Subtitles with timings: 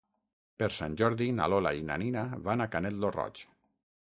[0.61, 3.45] Per Sant Jordi na Lola i na Nina van a Canet lo Roig.